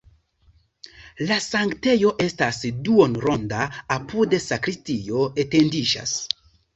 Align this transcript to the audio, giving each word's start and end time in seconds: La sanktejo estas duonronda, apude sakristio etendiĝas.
La 1.31 1.35
sanktejo 1.47 2.13
estas 2.27 2.61
duonronda, 2.87 3.59
apude 3.97 4.39
sakristio 4.47 5.21
etendiĝas. 5.45 6.15